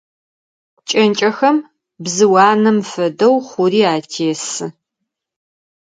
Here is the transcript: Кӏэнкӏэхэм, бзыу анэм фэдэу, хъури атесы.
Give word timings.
Кӏэнкӏэхэм, 0.89 1.57
бзыу 2.03 2.35
анэм 2.49 2.77
фэдэу, 2.89 3.35
хъури 3.47 3.81
атесы. 3.93 4.65